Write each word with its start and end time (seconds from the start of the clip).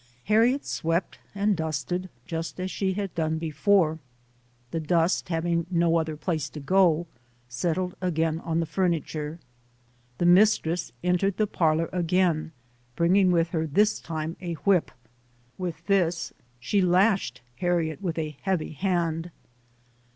Har 0.29 0.39
riet 0.41 0.65
swept 0.65 1.19
and 1.35 1.55
dusted 1.55 2.09
just 2.25 2.59
as 2.59 2.71
she 2.71 2.93
had 2.93 3.13
done 3.13 3.37
before. 3.37 3.99
The 4.71 4.79
dust, 4.79 5.29
having 5.29 5.67
no 5.69 5.95
other 5.97 6.17
place 6.17 6.49
to 6.49 6.59
go, 6.59 7.05
settled 7.47 7.95
again 8.01 8.39
on 8.39 8.59
the 8.59 8.65
furniture. 8.65 9.37
The 10.17 10.25
mistress 10.25 10.91
en 11.03 11.19
tered 11.19 11.35
the 11.35 11.45
parlor 11.45 11.87
again, 11.93 12.51
bringing 12.95 13.29
with 13.31 13.49
her 13.49 13.67
this 13.67 13.99
time 13.99 14.37
a 14.41 14.53
whip. 14.65 14.89
With 15.59 15.85
this 15.85 16.33
she 16.59 16.81
lashed 16.81 17.41
Harriet 17.57 18.01
with 18.01 18.17
a 18.17 18.35
heavy 18.41 18.71
hand. 18.71 19.29